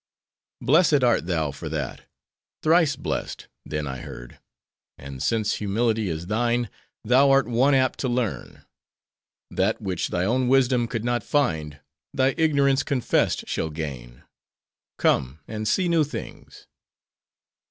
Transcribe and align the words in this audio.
"'Blessed 0.61 1.03
art 1.03 1.27
thou 1.27 1.51
for 1.51 1.69
that: 1.69 2.07
thrice 2.63 2.95
blessed,' 2.95 3.45
then 3.67 3.85
I 3.85 3.97
heard, 3.97 4.39
and 4.97 5.21
since 5.21 5.57
humility 5.57 6.09
is 6.09 6.25
thine, 6.25 6.71
thou 7.03 7.29
art 7.29 7.45
one 7.45 7.75
apt 7.75 7.99
to 7.99 8.09
learn. 8.09 8.63
That 9.51 9.79
which 9.79 10.07
thy 10.07 10.25
own 10.25 10.47
wisdom 10.47 10.87
could 10.87 11.05
not 11.05 11.23
find, 11.23 11.81
thy 12.15 12.33
ignorance 12.35 12.81
confessed 12.81 13.47
shall 13.47 13.69
gain. 13.69 14.23
Come, 14.97 15.37
and 15.47 15.67
see 15.67 15.87
new 15.87 16.03
things. 16.03 16.65